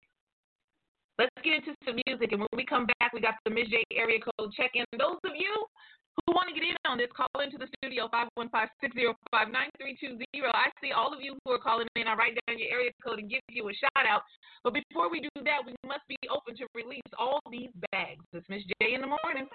[1.18, 3.68] Let's get into some music, and when we come back, we got the Ms.
[3.70, 4.85] J area code check in.
[4.99, 5.64] Those of you
[6.27, 10.26] who want to get in on this, call into the studio 515-605-9320.
[10.53, 12.09] I see all of you who are calling in.
[12.09, 14.22] I write down your area code and give you a shout out.
[14.64, 18.24] But before we do that, we must be open to release all these bags.
[18.32, 19.47] It's Miss J in the morning.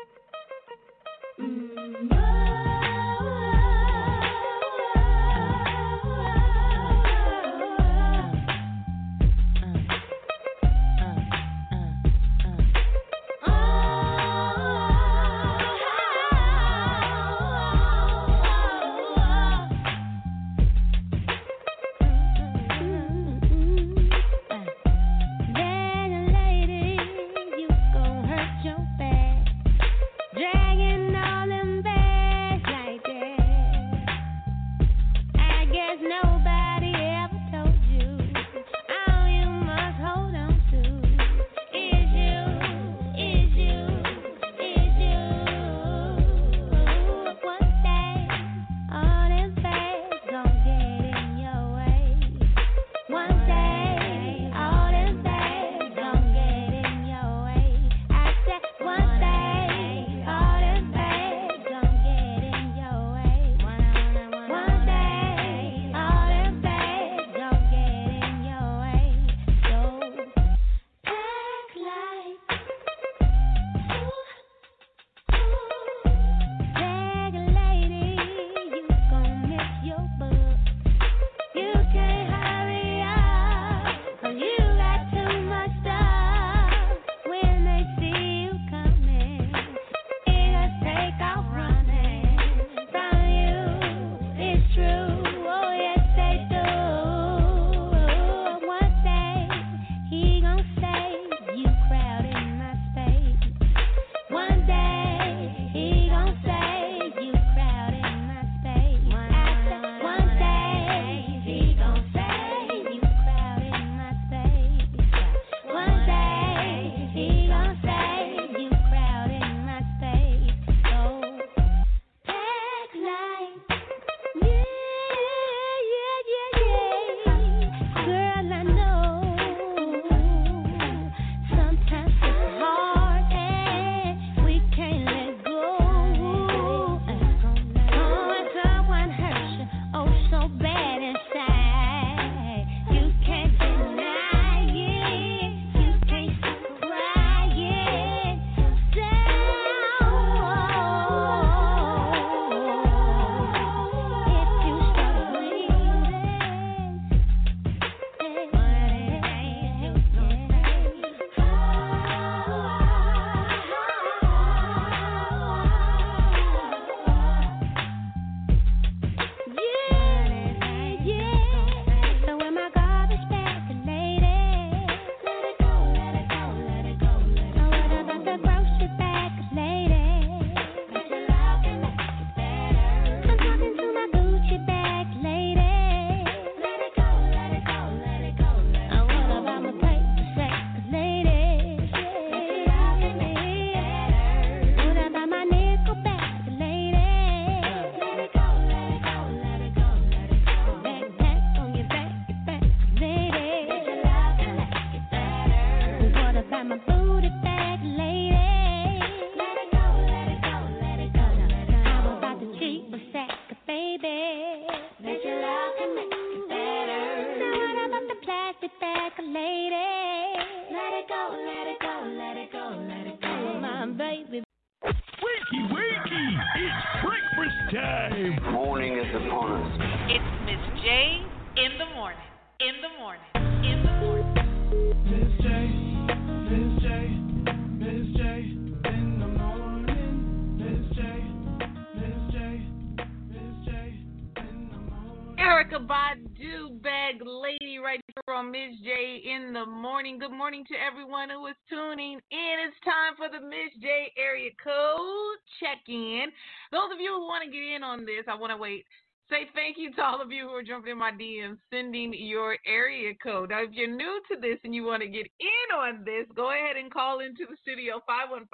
[250.92, 252.56] Everyone who is tuning in.
[252.68, 256.28] It's time for the Miss J area code check in.
[256.76, 258.84] Those of you who want to get in on this, I want to wait.
[259.32, 262.60] Say thank you to all of you who are jumping in my DMs, sending your
[262.68, 263.56] area code.
[263.56, 266.52] Now, if you're new to this and you want to get in on this, go
[266.52, 268.52] ahead and call into the studio 515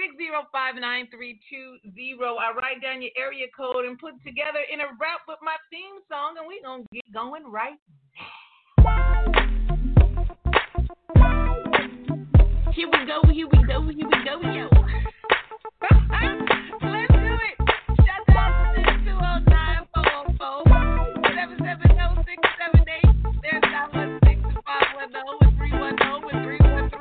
[0.00, 2.16] 605 9320.
[2.40, 6.00] I write down your area code and put together in a rap with my theme
[6.08, 7.76] song, and we're going to get going right
[8.16, 8.49] now.
[12.80, 14.64] Here we go, here we go, here we go, yo.
[16.80, 17.60] Let's do it.
[18.00, 20.64] Shout out to the 209 404
[21.20, 23.04] 770 678.
[23.44, 26.99] There's 916 510 and 310 and 313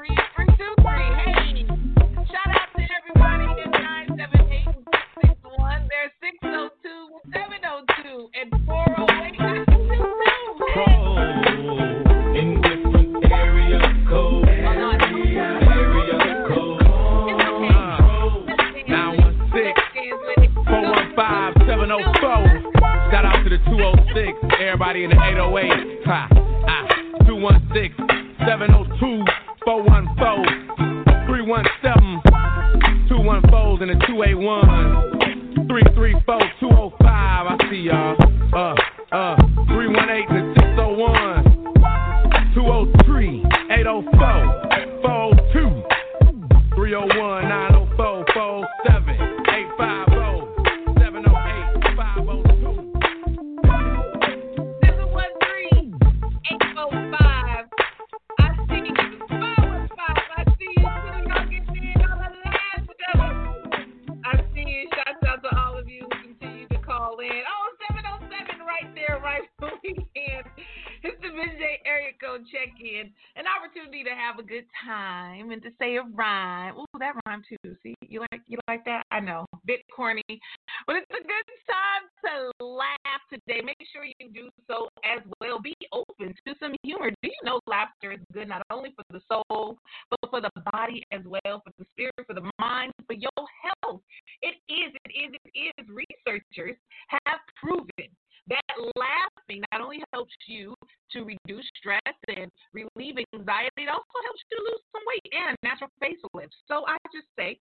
[88.68, 89.78] not only for the soul,
[90.10, 94.01] but for the body as well, for the spirit, for the mind, for your health?
[94.41, 95.86] It is, it is, it is.
[95.88, 98.10] Researchers have proven
[98.49, 100.74] that laughing not only helps you
[101.14, 105.53] to reduce stress and relieve anxiety, it also helps you to lose some weight and
[105.53, 106.53] a natural facelift.
[106.68, 107.60] So I just say,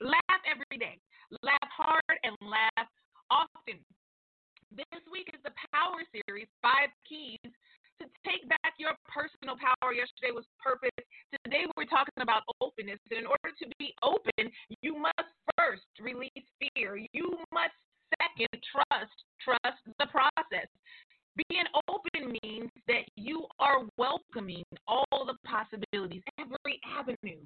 [0.00, 0.98] laugh every day,
[1.42, 2.88] laugh hard, and laugh
[3.30, 3.82] often.
[4.72, 7.52] This week is the Power Series Five Keys
[8.02, 9.94] to Take Back Your Personal Power.
[9.94, 10.90] Yesterday was Purpose.
[11.46, 12.98] Today we're talking about openness.
[13.14, 14.50] And in order to be open,
[14.82, 16.98] you must first release fear.
[17.14, 17.78] You must
[18.18, 19.14] second trust.
[19.38, 20.66] Trust the process.
[21.46, 27.38] Being open means that you are welcoming all the possibilities, every avenue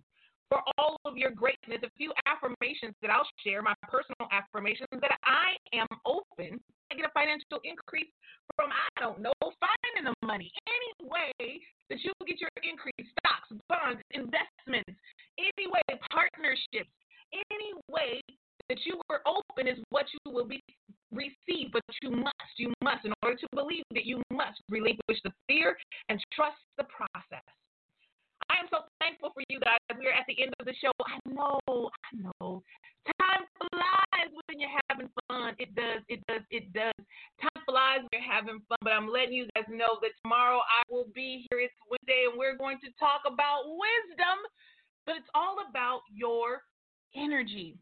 [0.49, 1.85] for all of your greatness.
[1.85, 6.57] A few affirmations that I'll share, my personal affirmations that I am open.
[6.91, 8.09] I get a financial increase
[8.57, 10.51] from, I don't know, finding the money.
[10.67, 14.97] Any way that you get your increase, stocks, bonds, investments,
[15.39, 16.91] any way, partnerships,
[17.33, 18.21] any way
[18.69, 20.61] that you were open is what you will be
[21.13, 25.33] receive, but you must, you must, in order to believe that you must relinquish the
[25.47, 25.77] fear
[26.09, 27.45] and trust the process.
[28.51, 29.79] I am so thankful for you guys.
[29.95, 30.93] We're at the end of the show.
[31.03, 32.63] I know, I know.
[33.21, 35.55] Time flies when you're having fun.
[35.59, 36.99] It does, it does, it does.
[37.39, 40.83] Time flies when you're having fun, but I'm letting you guys know that tomorrow I
[40.91, 41.61] will be here.
[41.63, 44.39] It's Wednesday, and we're going to talk about wisdom,
[45.07, 46.63] but it's all about your
[47.15, 47.79] energy.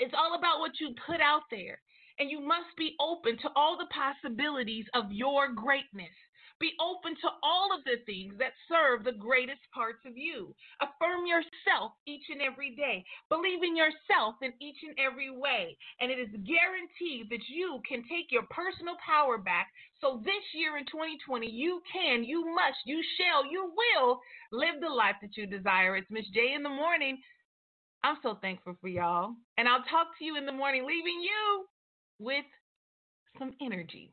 [0.00, 1.80] It's all about what you put out there.
[2.18, 6.14] And you must be open to all the possibilities of your greatness.
[6.60, 10.54] Be open to all of the things that serve the greatest parts of you.
[10.80, 13.04] Affirm yourself each and every day.
[13.28, 15.76] Believe in yourself in each and every way.
[16.00, 19.66] And it is guaranteed that you can take your personal power back.
[20.00, 24.20] So this year in 2020, you can, you must, you shall, you will
[24.52, 25.96] live the life that you desire.
[25.96, 27.18] It's Miss J in the morning.
[28.04, 29.34] I'm so thankful for y'all.
[29.58, 31.66] And I'll talk to you in the morning, leaving you
[32.18, 32.44] with
[33.38, 34.12] some energy.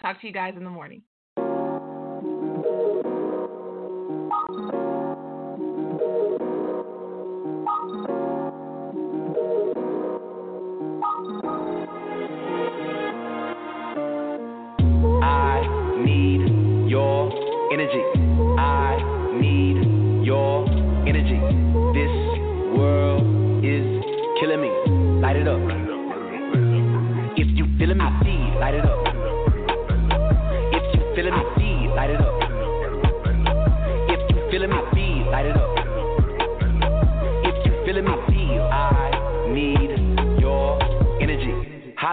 [0.00, 1.02] Talk to you guys in the morning.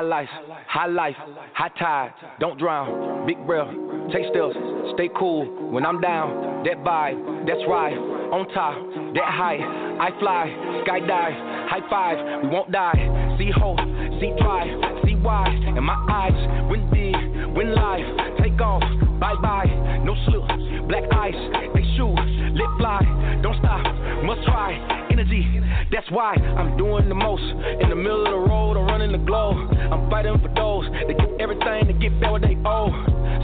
[0.02, 0.30] High life,
[0.68, 1.16] high life,
[1.54, 3.28] high tide, don't drown.
[3.28, 3.70] Big breath,
[4.12, 4.58] take steps,
[4.96, 5.46] stay cool.
[5.70, 7.94] When I'm down, that vibe, that's right.
[8.34, 8.82] On top,
[9.14, 9.62] that high,
[10.02, 10.50] I fly,
[10.82, 12.98] sky skydive, high five, we won't die.
[13.38, 13.78] See hope,
[14.18, 14.74] see drive,
[15.06, 15.46] see why.
[15.46, 16.34] And my eyes,
[16.66, 17.14] win big,
[17.54, 18.82] win life, take off,
[19.20, 19.70] bye bye,
[20.02, 20.42] no slip,
[20.90, 21.38] black ice,
[21.78, 22.18] they shoot,
[22.58, 23.06] lit fly,
[23.42, 23.82] don't stop,
[24.24, 24.74] must try,
[25.12, 25.62] energy,
[25.92, 27.44] that's why I'm doing the most.
[27.82, 29.58] In the middle of the road, I'm running the globe,
[29.92, 32.92] I'm fighting for those that give everything to get back what they owe.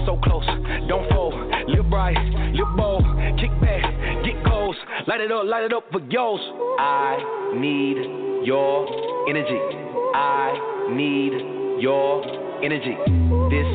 [0.05, 0.45] So close,
[0.87, 1.33] don't fold,
[1.67, 2.17] live bright,
[2.53, 3.03] live bold,
[3.39, 3.83] kick back,
[4.23, 4.75] get goals,
[5.07, 6.41] light it up, light it up for yours.
[6.79, 7.97] I need
[8.45, 8.87] your
[9.27, 9.59] energy.
[10.13, 11.33] I need
[11.81, 12.23] your
[12.63, 12.95] energy.
[13.49, 13.67] This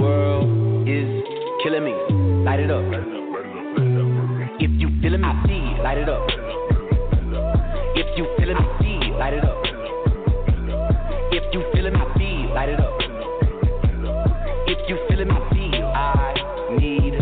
[0.00, 1.24] world is
[1.62, 2.44] killing me.
[2.44, 3.23] Light it up.
[4.64, 6.26] If you feeling me, see, light it up.
[7.94, 9.60] If you feeling me, see, light it up.
[11.36, 12.96] If you feeling me, see, light it up.
[14.64, 17.12] If you feeling me, see, I need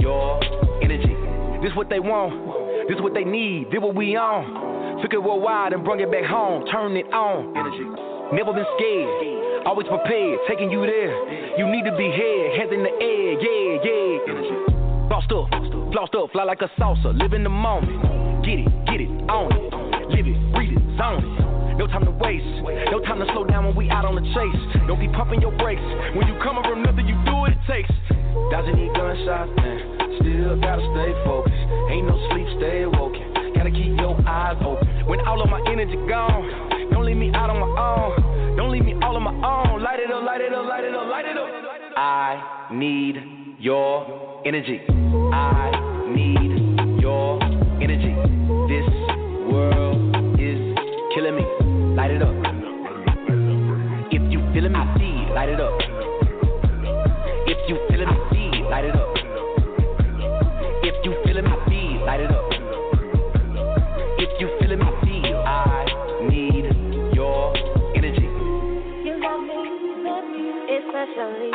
[0.00, 0.38] your
[0.80, 1.18] energy.
[1.60, 2.86] This what they want.
[2.88, 3.72] This what they need.
[3.72, 5.02] This what we on.
[5.02, 6.64] Took it worldwide and brought it back home.
[6.70, 7.50] Turn it on.
[7.58, 7.82] Energy.
[8.30, 9.66] Never been scared.
[9.66, 10.38] Always prepared.
[10.46, 11.58] Taking you there.
[11.58, 12.56] You need to be here.
[12.56, 13.42] Hands in the air.
[13.42, 14.38] Yeah, yeah.
[14.38, 15.08] Energy.
[15.10, 15.81] Bossed up.
[15.92, 16.32] Flossed up.
[16.32, 17.12] Fly like a salsa.
[17.16, 18.44] Live in the moment.
[18.44, 18.68] Get it.
[18.86, 19.10] Get it.
[19.28, 20.08] Own it.
[20.08, 20.38] Live it.
[20.56, 20.82] Breathe it.
[20.96, 21.76] Zone it.
[21.76, 22.44] No time to waste.
[22.90, 24.60] No time to slow down when we out on the chase.
[24.88, 25.80] Don't be pumping your brakes.
[26.16, 27.92] When you coming from nothing, you do what it takes.
[28.52, 29.80] Dodging these gunshots, man.
[30.20, 31.64] Still gotta stay focused.
[31.92, 33.52] Ain't no sleep, stay awoken.
[33.56, 34.86] Gotta keep your eyes open.
[35.06, 38.56] When all of my energy gone, don't leave me out on my own.
[38.56, 39.82] Don't leave me all on my own.
[39.82, 41.48] Light it up, light it up, light it up, light it up.
[41.96, 43.16] I need
[43.58, 44.80] your energy.
[45.32, 45.61] I
[46.14, 47.42] need your
[47.80, 48.14] energy.
[48.68, 48.88] This
[49.50, 50.58] world is
[51.14, 51.44] killing me.
[51.96, 52.34] Light it up.
[54.10, 55.72] If you feeling me, see, light it up.
[57.46, 59.08] If you feeling me, see, light it up.
[60.84, 62.44] If you feeling me, see, light it up.
[64.18, 65.86] If you feeling me, see, I
[66.28, 66.66] need
[67.14, 67.56] your
[67.96, 68.28] energy.
[69.04, 69.58] You love me,
[70.04, 71.50] love me especially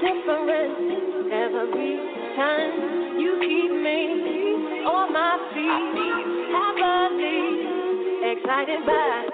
[0.00, 9.29] different every You keep me on my feet, happily excited by